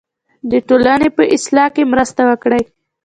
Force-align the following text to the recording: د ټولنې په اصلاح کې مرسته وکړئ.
د 0.51 0.53
ټولنې 0.67 1.09
په 1.17 1.23
اصلاح 1.35 1.67
کې 1.75 1.83
مرسته 1.93 2.21
وکړئ. 2.29 2.63